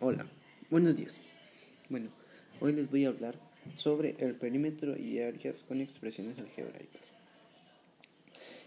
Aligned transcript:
Hola, 0.00 0.26
buenos 0.70 0.94
días. 0.94 1.18
Bueno, 1.88 2.10
hoy 2.60 2.72
les 2.72 2.88
voy 2.88 3.04
a 3.04 3.08
hablar 3.08 3.34
sobre 3.76 4.14
el 4.20 4.36
perímetro 4.36 4.96
y 4.96 5.18
áreas 5.18 5.64
con 5.66 5.80
expresiones 5.80 6.38
algebraicas. 6.38 7.02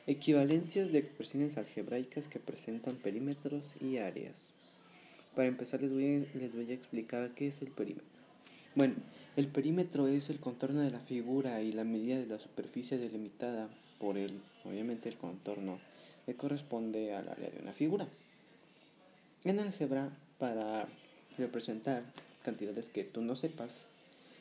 Equivalencias 0.07 0.91
de 0.91 0.99
expresiones 0.99 1.55
algebraicas 1.55 2.27
que 2.27 2.39
presentan 2.39 2.97
perímetros 2.97 3.81
y 3.81 3.95
áreas. 3.95 4.33
Para 5.33 5.47
empezar 5.47 5.81
les 5.81 5.93
voy 5.93 6.03
a, 6.03 6.37
les 6.37 6.53
voy 6.53 6.69
a 6.69 6.73
explicar 6.73 7.31
qué 7.33 7.47
es 7.47 7.61
el 7.61 7.71
perímetro. 7.71 8.09
Bueno, 8.75 8.95
el 9.37 9.47
perímetro 9.47 10.09
es 10.09 10.29
el 10.29 10.41
contorno 10.41 10.81
de 10.81 10.91
la 10.91 10.99
figura 10.99 11.61
y 11.61 11.71
la 11.71 11.85
medida 11.85 12.19
de 12.19 12.27
la 12.27 12.39
superficie 12.39 12.97
delimitada 12.97 13.69
por 13.99 14.17
el, 14.17 14.41
obviamente 14.65 15.07
el 15.07 15.15
contorno 15.15 15.79
que 16.25 16.35
corresponde 16.35 17.15
al 17.15 17.29
área 17.29 17.49
de 17.49 17.61
una 17.61 17.71
figura. 17.71 18.05
En 19.45 19.59
álgebra, 19.59 20.09
para 20.37 20.89
representar 21.41 22.03
cantidades 22.43 22.89
que 22.89 23.03
tú 23.03 23.21
no 23.21 23.35
sepas, 23.35 23.85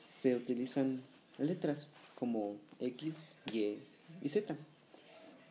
se 0.08 0.36
utilizan 0.36 1.02
letras 1.38 1.88
como 2.14 2.56
X, 2.80 3.40
Y 3.52 3.78
y 4.22 4.28
Z. 4.28 4.56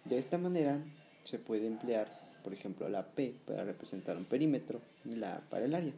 De 0.05 0.17
esta 0.17 0.37
manera 0.37 0.81
se 1.23 1.39
puede 1.39 1.67
emplear, 1.67 2.07
por 2.43 2.53
ejemplo, 2.53 2.87
la 2.89 3.05
P 3.05 3.33
para 3.45 3.63
representar 3.63 4.17
un 4.17 4.25
perímetro 4.25 4.81
y 5.05 5.15
la 5.15 5.35
A 5.35 5.39
para 5.49 5.65
el 5.65 5.75
área. 5.75 5.93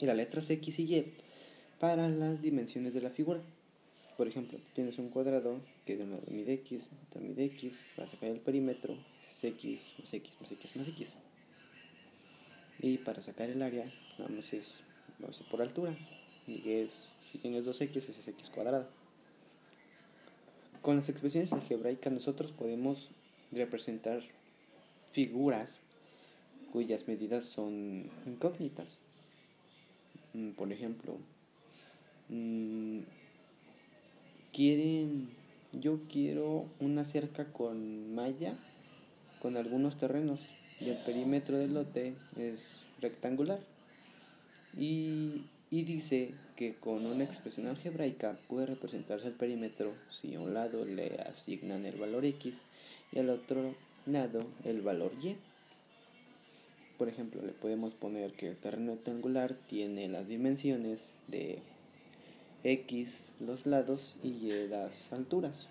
Y 0.00 0.06
las 0.06 0.16
letras 0.16 0.48
X 0.50 0.78
y 0.78 0.94
Y 0.94 1.12
para 1.80 2.08
las 2.08 2.40
dimensiones 2.40 2.94
de 2.94 3.00
la 3.00 3.10
figura. 3.10 3.40
Por 4.16 4.26
ejemplo, 4.26 4.58
tienes 4.74 4.98
un 4.98 5.10
cuadrado 5.10 5.60
que 5.84 5.96
de 5.96 6.04
un 6.04 6.10
lado 6.10 6.24
mide 6.28 6.54
X, 6.54 6.88
otro 7.08 7.20
mide 7.20 7.44
X, 7.44 7.78
para 7.96 8.08
sacar 8.08 8.30
el 8.30 8.40
perímetro 8.40 8.96
es 9.30 9.44
X 9.44 9.94
más 9.98 10.12
X 10.12 10.36
más 10.40 10.52
X 10.52 10.76
más 10.76 10.88
X. 10.88 11.14
Y 12.80 12.98
para 12.98 13.20
sacar 13.22 13.50
el 13.50 13.62
área, 13.62 13.92
vamos 14.18 14.52
es, 14.52 14.80
vamos 15.18 15.42
por 15.50 15.62
altura. 15.62 15.96
Y 16.46 16.70
es, 16.70 17.12
si 17.30 17.38
tienes 17.38 17.64
2x, 17.64 17.96
es 17.96 18.28
x 18.28 18.50
cuadrado. 18.54 18.88
Con 20.82 20.96
las 20.96 21.08
expresiones 21.08 21.52
algebraicas 21.52 22.12
nosotros 22.12 22.52
podemos 22.52 23.10
representar 23.52 24.22
figuras 25.10 25.78
cuyas 26.72 27.08
medidas 27.08 27.46
son 27.46 28.10
incógnitas. 28.26 28.98
Mm, 30.34 30.50
por 30.50 30.72
ejemplo, 30.72 31.16
mm, 32.28 33.00
quieren, 34.52 35.30
yo 35.72 36.00
quiero 36.08 36.66
una 36.80 37.04
cerca 37.04 37.52
con 37.52 38.14
malla 38.14 38.56
con 39.40 39.56
algunos 39.56 39.96
terrenos 39.96 40.40
y 40.80 40.90
el 40.90 40.96
perímetro 40.98 41.58
del 41.58 41.74
lote 41.74 42.14
es 42.36 42.82
rectangular. 43.00 43.60
Y, 44.78 45.42
dice 45.70 46.34
que 46.56 46.74
con 46.76 47.04
una 47.04 47.24
expresión 47.24 47.66
algebraica 47.66 48.38
puede 48.48 48.66
representarse 48.66 49.26
el 49.26 49.34
perímetro 49.34 49.92
si 50.08 50.34
a 50.34 50.40
un 50.40 50.54
lado 50.54 50.84
le 50.84 51.20
asignan 51.20 51.84
el 51.84 51.96
valor 51.96 52.24
x 52.24 52.62
y 53.12 53.18
al 53.18 53.30
otro 53.30 53.74
lado 54.06 54.46
el 54.64 54.80
valor 54.80 55.12
y. 55.20 55.36
Por 56.96 57.08
ejemplo, 57.08 57.42
le 57.42 57.52
podemos 57.52 57.92
poner 57.92 58.32
que 58.32 58.48
el 58.48 58.56
terreno 58.56 58.92
rectangular 58.92 59.54
tiene 59.66 60.08
las 60.08 60.28
dimensiones 60.28 61.14
de 61.26 61.60
x 62.64 63.32
los 63.40 63.66
lados 63.66 64.16
y 64.22 64.28
y 64.28 64.68
las 64.68 65.12
alturas. 65.12 65.68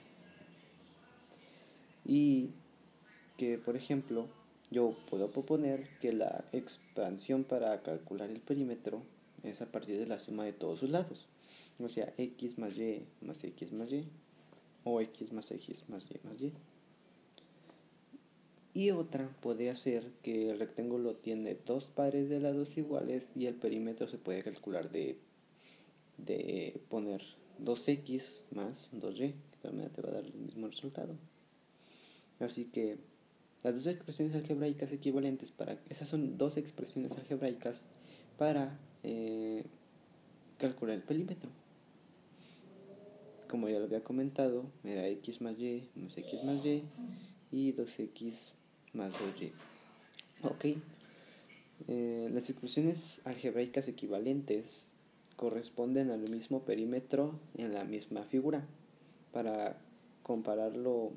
Y 2.06 2.50
que, 3.38 3.58
por 3.58 3.76
ejemplo, 3.76 4.28
yo 4.70 4.94
puedo 5.10 5.32
proponer 5.32 5.88
que 6.02 6.14
la 6.14 6.46
expansión 6.52 7.44
para 7.44 7.82
calcular 7.84 8.30
el 8.30 8.42
perímetro 8.42 9.02
es 9.44 9.62
a 9.62 9.72
partir 9.72 9.98
de 9.98 10.08
la 10.08 10.20
suma 10.20 10.44
de 10.44 10.54
todos 10.54 10.80
sus 10.80 10.90
lados. 10.90 11.28
O 11.80 11.90
sea, 11.90 12.14
x 12.18 12.58
más 12.58 12.76
y 12.78 13.06
más 13.22 13.44
x 13.44 13.72
más 13.72 13.92
y 13.92 14.08
o 14.84 15.00
x 15.02 15.32
más 15.32 15.52
x 15.52 15.84
más 15.88 16.04
y 16.10 16.28
más 16.28 16.42
y. 16.42 16.54
Y 18.74 18.92
otra 18.92 19.30
podría 19.42 19.76
ser 19.76 20.12
que 20.22 20.52
el 20.52 20.60
rectángulo 20.60 21.16
tiene 21.16 21.58
dos 21.66 21.86
pares 21.86 22.30
de 22.30 22.40
lados 22.40 22.78
iguales 22.78 23.32
y 23.36 23.48
el 23.48 23.56
perímetro 23.56 24.08
se 24.08 24.18
puede 24.18 24.44
calcular 24.44 24.92
de, 24.92 25.18
de 26.18 26.80
poner 26.90 27.24
2x 27.64 28.44
más 28.52 28.92
2y, 28.94 29.34
que 29.34 29.58
también 29.62 29.90
te 29.90 30.02
va 30.02 30.10
a 30.10 30.14
dar 30.14 30.26
el 30.26 30.34
mismo 30.36 30.68
resultado. 30.68 31.16
Así 32.40 32.66
que 32.66 32.98
las 33.64 33.76
dos 33.76 33.88
expresiones 33.88 34.36
algebraicas 34.36 34.92
equivalentes 34.92 35.52
para... 35.52 35.78
Esas 35.90 36.08
son 36.08 36.38
dos 36.38 36.58
expresiones 36.58 37.12
algebraicas 37.12 37.86
para 38.38 38.78
eh, 39.04 39.64
calcular 40.58 40.96
el 40.96 41.04
perímetro. 41.04 41.50
Como 43.50 43.70
ya 43.70 43.80
lo 43.80 43.86
había 43.86 44.04
comentado, 44.04 44.66
era 44.84 45.08
x 45.08 45.42
más 45.42 45.58
y 45.58 45.90
más 45.96 46.18
x 46.18 46.44
más 46.44 46.66
y 46.66 46.84
y 47.52 47.74
2x 47.74 48.52
más 48.94 49.14
2y. 49.14 49.52
Ok. 50.44 50.78
Eh, 51.88 52.30
las 52.34 52.50
expresiones 52.50 53.22
algebraicas 53.24 53.88
equivalentes 53.88 54.66
corresponden 55.36 56.10
al 56.10 56.30
mismo 56.30 56.64
perímetro 56.64 57.40
en 57.56 57.74
la 57.74 57.84
misma 57.86 58.24
figura. 58.24 58.66
Para 59.32 59.78
compararlo 60.24 61.14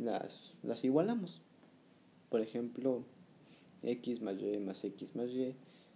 las, 0.00 0.54
las 0.62 0.84
igualamos. 0.84 1.42
Por 2.28 2.40
ejemplo, 2.40 3.04
x 3.82 4.20
más 4.20 4.40
y 4.40 4.58
más 4.58 4.84
x 4.84 5.14
más 5.16 5.30
y 5.30 5.54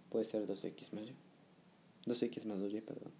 puede 0.09 0.25
ser 0.25 0.47
2x 0.47 0.93
más 0.93 1.05
y. 1.05 1.15
2x 2.05 2.45
más 2.45 2.59
2y, 2.59 2.81
perdón. 2.81 3.11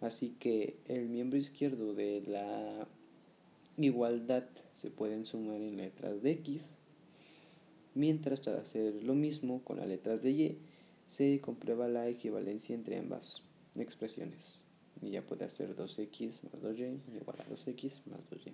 Así 0.00 0.30
que 0.38 0.78
el 0.86 1.08
miembro 1.08 1.38
izquierdo 1.38 1.94
de 1.94 2.22
la 2.26 2.88
igualdad 3.76 4.44
se 4.72 4.90
pueden 4.90 5.26
sumar 5.26 5.60
en 5.60 5.76
letras 5.76 6.22
de 6.22 6.30
x, 6.32 6.68
mientras 7.94 8.40
para 8.40 8.60
hacer 8.60 9.02
lo 9.02 9.14
mismo 9.14 9.62
con 9.62 9.78
las 9.78 9.88
letras 9.88 10.22
de 10.22 10.30
y 10.30 10.58
se 11.06 11.40
comprueba 11.40 11.88
la 11.88 12.08
equivalencia 12.08 12.74
entre 12.74 12.98
ambas 12.98 13.42
expresiones. 13.76 14.62
Y 15.02 15.10
ya 15.10 15.22
puede 15.22 15.44
hacer 15.44 15.76
2x 15.76 16.42
más 16.44 16.62
2y 16.62 17.00
igual 17.14 17.40
a 17.40 17.46
2x 17.46 18.04
más 18.06 18.20
2y. 18.30 18.52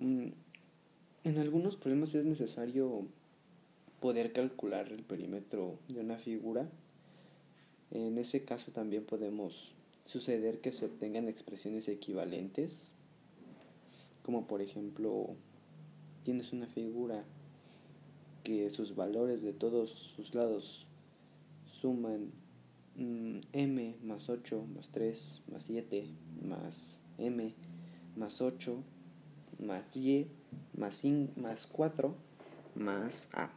Mm, 0.00 0.28
en 1.24 1.38
algunos 1.38 1.76
problemas 1.76 2.14
es 2.14 2.24
necesario 2.24 3.06
poder 4.00 4.32
calcular 4.32 4.92
el 4.92 5.02
perímetro 5.02 5.78
de 5.88 6.00
una 6.00 6.16
figura. 6.16 6.68
En 7.90 8.18
ese 8.18 8.44
caso 8.44 8.70
también 8.70 9.04
podemos 9.04 9.72
suceder 10.06 10.60
que 10.60 10.72
se 10.72 10.86
obtengan 10.86 11.28
expresiones 11.28 11.88
equivalentes, 11.88 12.92
como 14.22 14.46
por 14.46 14.62
ejemplo 14.62 15.30
tienes 16.22 16.52
una 16.52 16.66
figura 16.66 17.24
que 18.44 18.70
sus 18.70 18.94
valores 18.94 19.42
de 19.42 19.52
todos 19.52 19.90
sus 19.90 20.34
lados 20.34 20.86
suman 21.66 22.30
mm, 22.96 23.38
m 23.52 23.96
más 24.02 24.28
8 24.28 24.64
más 24.74 24.88
3 24.90 25.42
más 25.52 25.64
7 25.64 26.06
más 26.42 27.00
m 27.18 27.54
más 28.16 28.40
8 28.40 28.82
más 29.58 29.96
y 29.96 30.26
más, 30.74 31.02
más 31.36 31.66
4 31.66 32.14
más 32.78 33.28
a. 33.32 33.50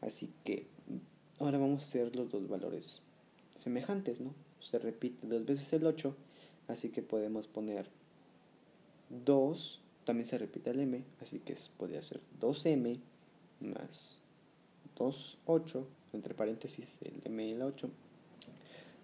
Así 0.00 0.32
que 0.44 0.66
ahora 1.38 1.58
vamos 1.58 1.82
a 1.82 1.86
hacer 1.86 2.14
los 2.16 2.30
dos 2.30 2.48
valores 2.48 3.02
semejantes, 3.58 4.20
¿no? 4.20 4.34
Se 4.60 4.78
repite 4.78 5.26
dos 5.26 5.44
veces 5.44 5.72
el 5.72 5.86
8, 5.86 6.14
así 6.68 6.90
que 6.90 7.02
podemos 7.02 7.48
poner 7.48 7.88
2, 9.10 9.82
también 10.04 10.26
se 10.26 10.38
repite 10.38 10.70
el 10.70 10.80
m, 10.80 11.04
así 11.20 11.40
que 11.40 11.56
podría 11.76 12.02
ser 12.02 12.20
2m 12.40 13.00
más 13.60 14.18
2, 14.96 15.38
8, 15.46 15.86
entre 16.12 16.34
paréntesis 16.34 16.98
el 17.02 17.20
m 17.24 17.46
y 17.46 17.52
el 17.52 17.62
8, 17.62 17.90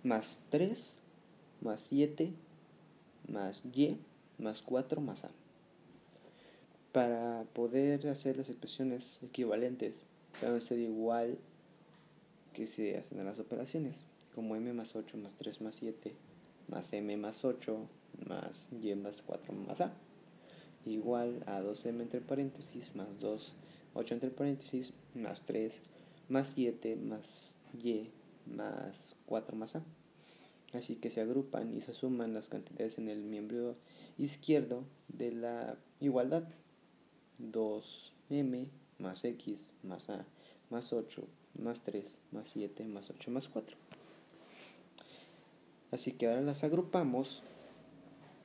más 0.02 0.40
3, 0.50 0.96
más 1.62 1.82
7, 1.82 2.32
más 3.28 3.62
y, 3.72 3.98
más 4.38 4.62
4, 4.62 5.00
más 5.00 5.24
a. 5.24 5.30
Para 6.96 7.44
poder 7.52 8.08
hacer 8.08 8.38
las 8.38 8.48
expresiones 8.48 9.18
equivalentes, 9.22 10.04
deben 10.40 10.62
ser 10.62 10.78
igual 10.78 11.36
que 12.54 12.66
se 12.66 12.96
hacen 12.96 13.18
en 13.18 13.26
las 13.26 13.38
operaciones, 13.38 14.06
como 14.34 14.56
m 14.56 14.72
más 14.72 14.96
8 14.96 15.18
más 15.18 15.34
3 15.34 15.60
más 15.60 15.76
7 15.76 16.14
más 16.68 16.90
m 16.94 17.14
más 17.18 17.44
8 17.44 17.86
más 18.26 18.70
y 18.72 18.94
más 18.94 19.20
4 19.26 19.52
más 19.52 19.82
a, 19.82 19.92
igual 20.86 21.42
a 21.44 21.60
2m 21.60 22.00
entre 22.00 22.22
paréntesis 22.22 22.96
más 22.96 23.08
2, 23.20 23.54
8 23.92 24.14
entre 24.14 24.30
paréntesis 24.30 24.94
más 25.14 25.42
3 25.42 25.78
más 26.30 26.52
7 26.54 26.96
más 26.96 27.58
y 27.78 28.08
más 28.46 29.18
4 29.26 29.54
más 29.54 29.76
a. 29.76 29.82
Así 30.72 30.96
que 30.96 31.10
se 31.10 31.20
agrupan 31.20 31.76
y 31.76 31.82
se 31.82 31.92
suman 31.92 32.32
las 32.32 32.48
cantidades 32.48 32.96
en 32.96 33.10
el 33.10 33.20
miembro 33.20 33.76
izquierdo 34.16 34.84
de 35.08 35.32
la 35.32 35.76
igualdad. 36.00 36.48
2m 37.40 38.68
más 38.98 39.24
x 39.24 39.72
más 39.82 40.10
a 40.10 40.24
más 40.70 40.92
8, 40.92 41.22
más 41.62 41.80
3, 41.82 42.18
más 42.32 42.48
7, 42.48 42.84
más 42.86 43.10
8, 43.10 43.30
más 43.30 43.48
4. 43.48 43.76
Así 45.92 46.12
que 46.12 46.26
ahora 46.26 46.42
las 46.42 46.64
agrupamos 46.64 47.42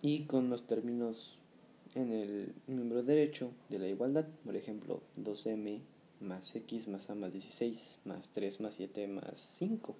y 0.01 0.25
con 0.25 0.49
los 0.49 0.67
términos 0.67 1.39
en 1.95 2.13
el 2.13 2.53
miembro 2.67 3.03
derecho 3.03 3.51
de 3.69 3.79
la 3.79 3.87
igualdad, 3.87 4.27
por 4.45 4.55
ejemplo, 4.55 5.01
2m 5.19 5.81
más 6.21 6.55
x 6.55 6.87
más 6.87 7.09
a 7.09 7.15
más 7.15 7.31
16 7.33 7.97
más 8.05 8.29
3 8.29 8.61
más 8.61 8.75
7 8.75 9.07
más 9.07 9.33
5 9.57 9.95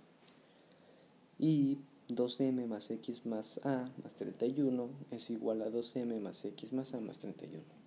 y 1.40 1.80
2m 2.10 2.68
más 2.68 2.92
x 2.92 3.26
más 3.26 3.60
a 3.66 3.90
más 4.04 4.14
31 4.14 4.90
es 5.10 5.32
igual 5.32 5.64
a 5.64 5.70
2m 5.70 6.20
más 6.20 6.46
x 6.46 6.74
más 6.74 6.94
a 6.94 7.00
más 7.00 7.18
31. 7.18 7.81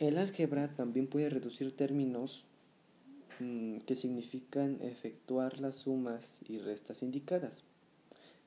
El 0.00 0.16
álgebra 0.16 0.74
también 0.74 1.06
puede 1.06 1.28
reducir 1.28 1.76
términos 1.76 2.46
mm, 3.38 3.80
que 3.80 3.96
significan 3.96 4.78
efectuar 4.80 5.60
las 5.60 5.76
sumas 5.76 6.38
y 6.48 6.56
restas 6.56 7.02
indicadas. 7.02 7.64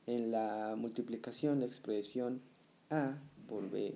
En 0.08 0.32
la 0.32 0.74
multiplicación, 0.76 1.60
la 1.60 1.68
expresión 1.68 2.42
a 2.90 3.20
por 3.48 3.70
b 3.70 3.94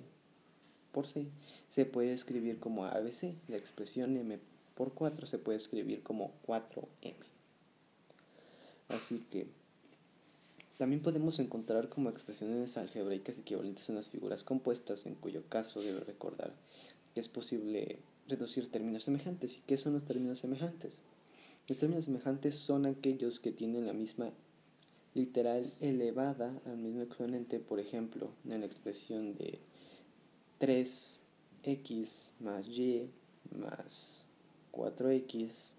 por 0.92 1.04
c 1.04 1.26
se 1.68 1.84
puede 1.84 2.12
escribir 2.12 2.60
como 2.60 2.84
ABC. 2.84 3.34
La 3.48 3.56
expresión 3.56 4.16
m 4.16 4.38
por 4.76 4.92
4 4.92 5.26
se 5.26 5.38
puede 5.38 5.58
escribir 5.58 6.04
como 6.04 6.30
4m. 6.46 7.14
Así 8.88 9.26
que 9.32 9.48
también 10.76 11.02
podemos 11.02 11.40
encontrar 11.40 11.88
como 11.88 12.08
expresiones 12.08 12.76
algebraicas 12.76 13.36
equivalentes 13.36 13.88
a 13.88 13.92
unas 13.92 14.08
figuras 14.08 14.44
compuestas, 14.44 15.06
en 15.06 15.16
cuyo 15.16 15.42
caso 15.48 15.82
debe 15.82 15.98
recordar 15.98 16.52
es 17.18 17.28
posible 17.28 17.98
reducir 18.28 18.70
términos 18.70 19.04
semejantes. 19.04 19.56
¿Y 19.56 19.60
qué 19.66 19.76
son 19.76 19.94
los 19.94 20.04
términos 20.04 20.38
semejantes? 20.38 21.00
Los 21.66 21.78
términos 21.78 22.04
semejantes 22.06 22.58
son 22.58 22.86
aquellos 22.86 23.40
que 23.40 23.52
tienen 23.52 23.86
la 23.86 23.92
misma 23.92 24.30
literal 25.14 25.72
elevada 25.80 26.60
al 26.66 26.78
mismo 26.78 27.02
exponente, 27.02 27.58
por 27.58 27.80
ejemplo, 27.80 28.30
en 28.48 28.60
la 28.60 28.66
expresión 28.66 29.34
de 29.36 29.58
3x 30.60 32.30
más 32.40 32.66
y 32.68 33.10
más 33.50 34.26
4x 34.72 35.70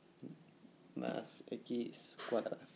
más 0.95 1.43
x 1.49 2.17
cuadrada. 2.29 2.67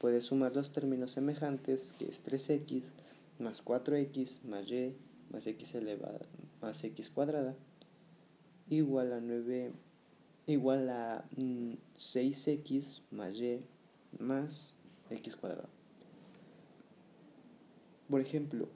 Puedes 0.00 0.26
sumar 0.26 0.56
los 0.56 0.72
términos 0.72 1.12
semejantes, 1.12 1.94
que 1.98 2.06
es 2.06 2.24
3x 2.24 2.84
más 3.38 3.64
4x 3.64 4.42
más 4.44 4.68
y 4.68 4.94
más 5.30 5.46
x 5.46 5.74
elevada 5.74 6.20
más 6.60 6.82
x 6.84 7.10
cuadrada 7.10 7.54
igual 8.68 9.12
a 9.12 9.20
9 9.20 9.72
igual 10.46 10.90
a 10.90 11.24
6x 11.36 13.00
mm, 13.10 13.16
más 13.16 13.36
y 13.36 13.60
más 14.18 14.76
x 15.10 15.36
cuadrado. 15.36 15.68
Por 18.08 18.20
ejemplo, 18.20 18.68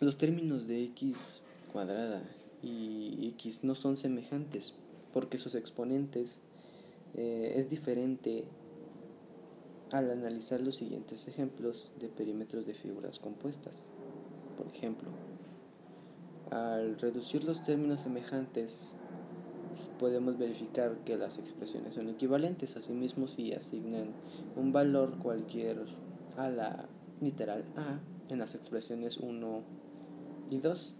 los 0.00 0.18
términos 0.18 0.66
de 0.66 0.84
x 0.84 1.42
cuadrada 1.72 2.22
y 2.62 3.28
x 3.36 3.60
no 3.62 3.74
son 3.74 3.96
semejantes 3.96 4.74
porque 5.12 5.38
sus 5.38 5.54
exponentes 5.54 6.40
eh, 7.14 7.54
es 7.56 7.70
diferente 7.70 8.44
al 9.90 10.10
analizar 10.10 10.60
los 10.60 10.76
siguientes 10.76 11.26
ejemplos 11.26 11.90
de 11.98 12.08
perímetros 12.08 12.66
de 12.66 12.74
figuras 12.74 13.18
compuestas. 13.18 13.88
Por 14.56 14.68
ejemplo, 14.68 15.08
al 16.50 16.98
reducir 16.98 17.44
los 17.44 17.62
términos 17.62 18.00
semejantes, 18.00 18.94
podemos 19.98 20.38
verificar 20.38 20.98
que 21.04 21.16
las 21.16 21.38
expresiones 21.38 21.94
son 21.94 22.08
equivalentes. 22.08 22.76
Asimismo, 22.76 23.28
si 23.28 23.52
asignan 23.52 24.12
un 24.56 24.72
valor 24.72 25.18
cualquier 25.18 25.84
a 26.36 26.48
la 26.48 26.88
literal 27.20 27.64
a 27.76 28.00
en 28.32 28.38
las 28.38 28.54
expresiones 28.54 29.18
1 29.18 29.62
y 30.50 30.58
2. 30.58 30.94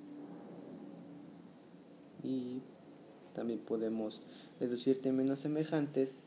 Y 2.23 2.63
también 3.35 3.61
podemos 3.61 4.23
reducir 4.59 5.01
términos 5.01 5.41
semejantes 5.41 6.25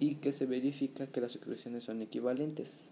y 0.00 0.16
que 0.16 0.32
se 0.32 0.46
verifica 0.46 1.06
que 1.06 1.20
las 1.20 1.36
expresiones 1.36 1.84
son 1.84 2.02
equivalentes. 2.02 2.90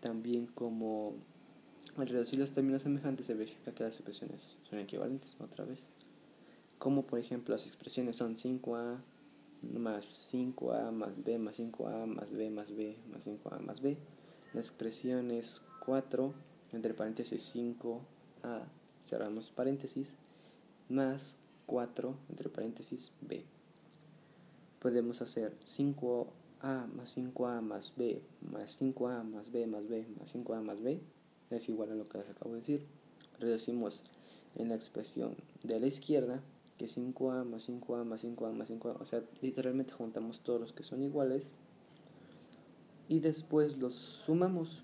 También 0.00 0.46
como 0.46 1.14
al 1.96 2.08
reducir 2.08 2.38
los 2.38 2.52
términos 2.52 2.82
semejantes 2.82 3.26
se 3.26 3.34
verifica 3.34 3.72
que 3.72 3.84
las 3.84 3.94
expresiones 3.94 4.56
son 4.68 4.78
equivalentes 4.78 5.36
otra 5.40 5.64
vez. 5.64 5.80
Como 6.78 7.02
por 7.02 7.18
ejemplo 7.18 7.54
las 7.54 7.66
expresiones 7.66 8.16
son 8.16 8.36
5a 8.36 8.98
más 9.62 10.32
5a 10.32 10.90
más 10.90 11.24
b 11.24 11.38
más 11.38 11.58
5a 11.58 12.06
más 12.06 12.30
b 12.30 12.50
más 12.50 12.74
b 12.74 12.96
más 13.12 13.26
5a 13.26 13.60
más 13.60 13.80
b. 13.80 13.96
La 14.52 14.60
expresión 14.60 15.30
es 15.30 15.62
4 15.84 16.34
entre 16.72 16.94
paréntesis 16.94 17.54
5a 17.54 18.64
cerramos 19.04 19.50
paréntesis 19.50 20.14
más 20.88 21.36
4 21.66 22.14
entre 22.30 22.48
paréntesis 22.48 23.12
b 23.20 23.44
podemos 24.80 25.22
hacer 25.22 25.56
5a 25.66 26.86
más 26.92 27.16
5a 27.16 27.60
más 27.62 27.92
b 27.96 28.20
más 28.52 28.82
5a 28.82 29.22
más 29.22 29.50
b 29.50 29.66
más 29.66 29.88
b 29.88 30.06
más 30.18 30.34
5a 30.34 30.62
más 30.62 30.82
b 30.82 31.00
es 31.56 31.68
igual 31.68 31.90
a 31.90 31.94
lo 31.94 32.08
que 32.08 32.18
les 32.18 32.30
acabo 32.30 32.52
de 32.52 32.60
decir. 32.60 32.86
Reducimos 33.40 34.02
en 34.56 34.68
la 34.68 34.74
expresión 34.74 35.36
de 35.62 35.80
la 35.80 35.86
izquierda 35.86 36.42
que 36.78 36.86
5a 36.86 37.44
más 37.44 37.68
5a 37.68 38.04
más 38.04 38.24
5a 38.24 38.52
más 38.52 38.70
5a, 38.70 39.00
o 39.00 39.06
sea, 39.06 39.22
literalmente 39.42 39.92
juntamos 39.92 40.40
todos 40.40 40.60
los 40.60 40.72
que 40.72 40.82
son 40.82 41.02
iguales 41.02 41.44
y 43.08 43.20
después 43.20 43.78
los 43.78 43.94
sumamos, 43.94 44.82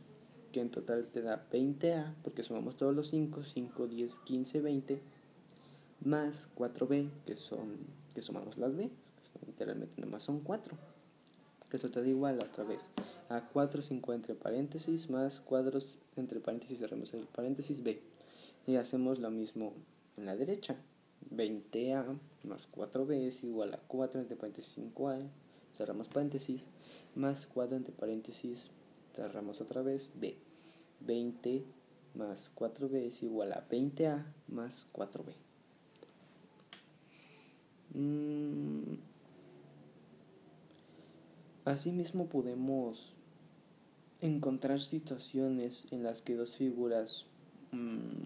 que 0.53 0.61
en 0.61 0.71
total 0.71 1.09
te 1.09 1.23
da 1.23 1.47
20a, 1.51 2.15
porque 2.23 2.43
sumamos 2.43 2.77
todos 2.77 2.95
los 2.95 3.09
5, 3.09 3.43
5, 3.45 3.87
10, 3.87 4.15
15, 4.25 4.61
20, 4.61 5.03
más 6.05 6.51
4b, 6.57 7.09
que 7.27 7.37
son, 7.37 7.79
que 8.15 8.23
sumamos 8.23 8.59
las 8.59 8.77
b, 8.77 8.91
literalmente 9.47 10.01
nada 10.01 10.13
más 10.13 10.23
son 10.23 10.41
4, 10.41 10.77
que 11.71 11.77
eso 11.77 11.91
te 11.91 12.03
da 12.03 12.09
igual 12.09 12.39
otra 12.41 12.65
vez, 12.65 12.89
a 13.29 13.47
4, 13.47 13.81
5 13.81 14.13
entre 14.13 14.35
paréntesis, 14.35 15.09
más 15.09 15.41
cuadros 15.41 15.99
entre 16.17 16.41
paréntesis, 16.41 16.79
cerramos 16.79 17.15
el 17.15 17.27
paréntesis 17.27 17.83
b, 17.83 18.01
y 18.67 18.77
hacemos 18.77 19.19
lo 19.19 19.31
mismo 19.31 19.73
en 20.17 20.27
la 20.27 20.37
derecha, 20.37 20.77
20a 21.35 22.19
más 22.45 22.71
4b 22.73 23.13
es 23.29 23.45
igual 23.45 23.73
a 23.75 23.79
4 23.79 24.21
entre 24.21 24.37
paréntesis 24.37 24.77
5a, 24.79 25.29
cerramos 25.77 26.09
paréntesis, 26.09 26.67
más 27.15 27.47
4 27.47 27.77
entre 27.77 27.93
paréntesis, 27.93 28.69
cerramos 29.15 29.61
otra 29.61 29.83
vez, 29.83 30.11
b. 30.15 30.37
20 31.01 31.65
más 32.15 32.51
4b 32.55 32.95
es 33.07 33.23
igual 33.23 33.53
a 33.53 33.67
20a 33.69 34.25
más 34.49 34.87
4b. 34.93 35.33
Mm. 37.95 39.10
Asimismo 41.71 42.27
podemos 42.27 43.15
encontrar 44.21 44.81
situaciones 44.81 45.87
en 45.93 46.03
las 46.03 46.21
que 46.21 46.35
dos 46.35 46.57
figuras 46.57 47.27
mm, 47.71 48.25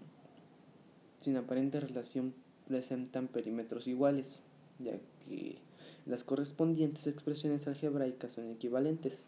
sin 1.19 1.37
aparente 1.37 1.79
relación 1.79 2.33
presentan 2.67 3.27
perímetros 3.27 3.85
iguales, 3.85 4.41
ya 4.79 4.97
que 5.27 5.59
las 6.07 6.23
correspondientes 6.23 7.05
expresiones 7.05 7.67
algebraicas 7.67 8.33
son 8.33 8.49
equivalentes. 8.49 9.27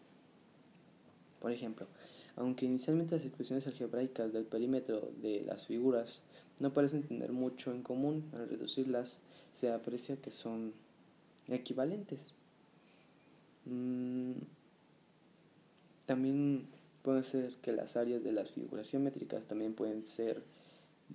Por 1.38 1.52
ejemplo, 1.52 1.86
aunque 2.34 2.66
inicialmente 2.66 3.14
las 3.14 3.24
expresiones 3.24 3.68
algebraicas 3.68 4.32
del 4.32 4.46
perímetro 4.46 5.12
de 5.22 5.42
las 5.42 5.64
figuras 5.64 6.22
no 6.58 6.74
parecen 6.74 7.04
tener 7.04 7.30
mucho 7.30 7.70
en 7.70 7.84
común, 7.84 8.28
al 8.32 8.48
reducirlas 8.48 9.20
se 9.52 9.70
aprecia 9.70 10.16
que 10.16 10.32
son 10.32 10.72
equivalentes. 11.46 12.34
Mm, 13.68 14.32
también 16.06 16.66
puede 17.02 17.22
ser 17.22 17.54
que 17.56 17.72
las 17.72 17.96
áreas 17.96 18.24
de 18.24 18.32
las 18.32 18.50
figuras 18.50 18.90
geométricas 18.90 19.44
también 19.44 19.74
pueden 19.74 20.06
ser 20.06 20.42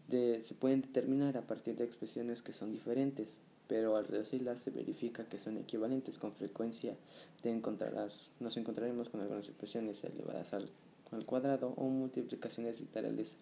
se 0.09 0.55
pueden 0.59 0.81
determinar 0.81 1.37
a 1.37 1.41
partir 1.41 1.75
de 1.75 1.83
expresiones 1.83 2.41
que 2.41 2.53
son 2.53 2.71
diferentes, 2.71 3.39
pero 3.67 3.95
al 3.95 4.05
reducirlas 4.05 4.61
se 4.61 4.71
verifica 4.71 5.25
que 5.25 5.39
son 5.39 5.57
equivalentes. 5.57 6.17
Con 6.17 6.33
frecuencia 6.33 6.95
te 7.41 7.49
encontrarás, 7.49 8.29
nos 8.39 8.57
encontraremos 8.57 9.09
con 9.09 9.21
algunas 9.21 9.47
expresiones 9.47 10.03
elevadas 10.03 10.53
al, 10.53 10.69
al 11.11 11.25
cuadrado 11.25 11.73
o 11.77 11.85
multiplicaciones 11.85 12.79
literales 12.79 13.37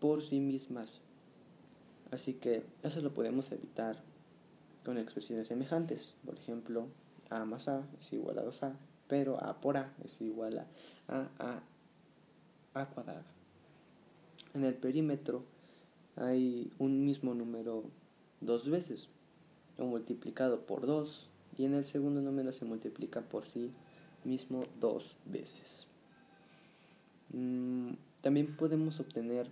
por 0.00 0.22
sí 0.22 0.40
mismas. 0.40 1.02
Así 2.10 2.34
que 2.34 2.62
eso 2.82 3.00
lo 3.00 3.12
podemos 3.12 3.50
evitar 3.52 4.02
con 4.84 4.98
expresiones 4.98 5.48
semejantes. 5.48 6.14
Por 6.24 6.36
ejemplo, 6.38 6.88
a 7.30 7.44
más 7.44 7.68
a 7.68 7.86
es 8.00 8.12
igual 8.12 8.38
a 8.38 8.44
2a, 8.44 8.74
pero 9.08 9.42
a 9.42 9.60
por 9.60 9.76
a 9.76 9.92
es 10.04 10.20
igual 10.20 10.58
a 10.58 10.66
a, 11.08 11.62
a, 12.74 12.86
cuadrada. 12.86 13.24
En 14.54 14.64
el 14.64 14.74
perímetro 14.74 15.44
hay 16.16 16.72
un 16.78 17.04
mismo 17.04 17.34
número 17.34 17.84
dos 18.40 18.68
veces 18.68 19.08
o 19.78 19.84
multiplicado 19.84 20.66
por 20.66 20.86
2 20.86 21.28
y 21.58 21.64
en 21.64 21.74
el 21.74 21.84
segundo 21.84 22.20
número 22.20 22.52
se 22.52 22.64
multiplica 22.64 23.20
por 23.20 23.46
sí 23.46 23.70
mismo 24.24 24.64
dos 24.80 25.16
veces. 25.26 25.86
Mm, 27.32 27.92
también 28.20 28.56
podemos 28.56 29.00
obtener 29.00 29.48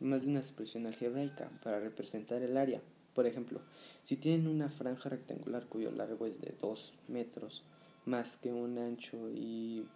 más 0.00 0.22
de 0.22 0.30
una 0.30 0.40
expresión 0.40 0.86
algebraica 0.86 1.50
para 1.62 1.80
representar 1.80 2.42
el 2.42 2.56
área. 2.56 2.80
Por 3.18 3.26
ejemplo, 3.26 3.60
si 4.04 4.16
tienen 4.16 4.46
una 4.46 4.68
franja 4.70 5.08
rectangular 5.08 5.66
cuyo 5.66 5.90
largo 5.90 6.24
es 6.26 6.40
de 6.40 6.54
2 6.60 6.94
metros 7.08 7.64
más 8.06 8.36
que 8.36 8.52
un 8.52 8.78
ancho 8.78 9.28
y 9.28 9.88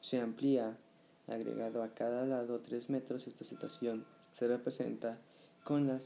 se 0.00 0.20
amplía 0.20 0.78
agregado 1.26 1.82
a 1.82 1.92
cada 1.92 2.24
lado 2.24 2.60
3 2.60 2.88
metros, 2.90 3.26
esta 3.26 3.42
situación 3.42 4.06
se 4.30 4.46
representa 4.46 5.18
con 5.64 5.88
la 5.88 5.98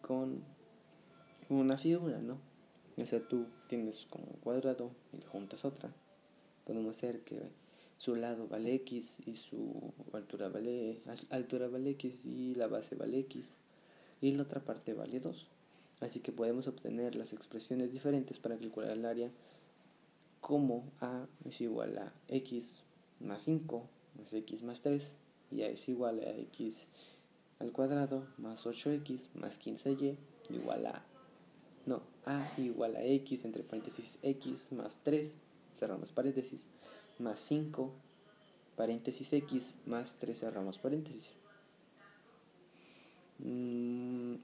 con 0.00 0.42
una 1.48 1.78
figura, 1.78 2.18
¿no? 2.18 2.40
O 2.96 3.06
sea, 3.06 3.20
tú 3.20 3.46
tienes 3.68 4.04
como 4.06 4.24
un 4.24 4.40
cuadrado 4.40 4.90
y 5.12 5.24
juntas 5.26 5.64
otra. 5.64 5.92
Podemos 6.64 6.96
hacer 6.96 7.20
que 7.20 7.52
su 7.98 8.16
lado 8.16 8.48
vale 8.48 8.74
x 8.74 9.20
y 9.24 9.36
su 9.36 9.94
altura 10.12 10.48
vale 10.48 11.00
altura 11.30 11.68
vale 11.68 11.90
x 11.90 12.26
y 12.26 12.56
la 12.56 12.66
base 12.66 12.96
vale 12.96 13.20
x 13.20 13.54
y 14.20 14.32
la 14.32 14.42
otra 14.42 14.64
parte 14.64 14.92
vale 14.92 15.20
2. 15.20 15.50
Así 16.00 16.20
que 16.20 16.32
podemos 16.32 16.66
obtener 16.66 17.14
las 17.14 17.32
expresiones 17.32 17.92
diferentes 17.92 18.38
para 18.38 18.56
calcular 18.56 18.90
el 18.90 19.06
área 19.06 19.30
como 20.40 20.84
a 21.00 21.26
es 21.44 21.60
igual 21.60 21.96
a 21.98 22.12
x 22.28 22.82
más 23.20 23.42
5 23.42 23.88
más 24.18 24.32
x 24.32 24.62
más 24.62 24.82
3 24.82 25.14
y 25.50 25.62
a 25.62 25.68
es 25.68 25.88
igual 25.88 26.20
a 26.20 26.30
x 26.30 26.86
al 27.58 27.72
cuadrado 27.72 28.26
más 28.36 28.66
8x 28.66 29.32
más 29.34 29.58
15y 29.58 30.16
igual 30.50 30.86
a 30.86 31.02
no, 31.86 32.02
a 32.26 32.52
igual 32.58 32.96
a 32.96 33.02
x 33.02 33.44
entre 33.44 33.62
paréntesis 33.62 34.18
x 34.22 34.72
más 34.72 35.00
3 35.02 35.34
cerramos 35.74 36.12
paréntesis 36.12 36.68
más 37.18 37.40
5 37.40 37.92
paréntesis 38.76 39.32
x 39.32 39.74
más 39.86 40.16
3 40.20 40.38
cerramos 40.38 40.78
paréntesis. 40.78 41.34
Mm, 43.38 44.36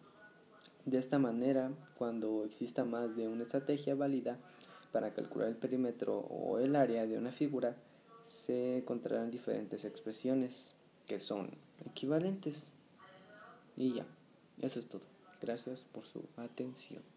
de 0.85 0.99
esta 0.99 1.19
manera 1.19 1.71
cuando 1.97 2.45
exista 2.45 2.85
más 2.85 3.15
de 3.17 3.29
una 3.29 3.43
estrategia 3.43 3.95
válida 3.95 4.39
para 4.91 5.13
calcular 5.15 5.49
el 5.49 5.57
perímetro 5.57 6.19
o 6.19 6.59
el 6.59 6.77
área 6.77 7.07
de 7.07 7.17
una 7.17 7.33
figura 7.33 7.77
se 8.25 8.79
encontrarán 8.79 9.31
diferentes 9.31 9.85
expresiones 9.85 10.75
que 11.07 11.21
son 11.21 11.51
equivalentes 11.87 12.71
y 13.77 13.95
ya, 13.95 14.07
eso 14.61 14.81
es 14.81 14.87
todo. 14.87 15.03
Gracias 15.41 15.85
por 15.93 16.05
su 16.05 16.23
atención. 16.37 17.12